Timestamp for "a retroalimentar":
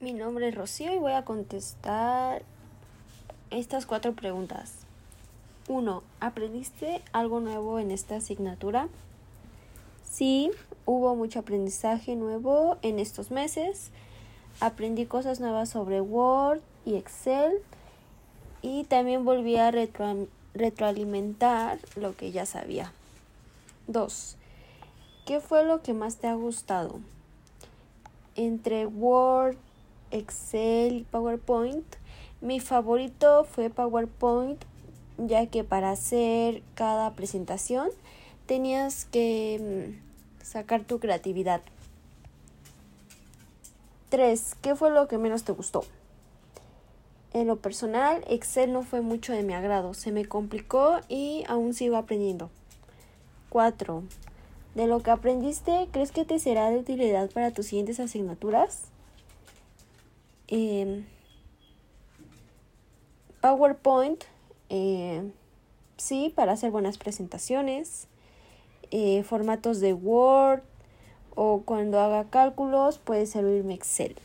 19.56-21.80